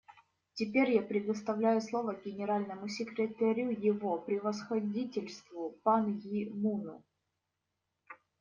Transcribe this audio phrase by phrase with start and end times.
[0.55, 7.03] Теперь я предоставляю слово Генеральному секретарю Его Превосходительству Пан Ги Муну.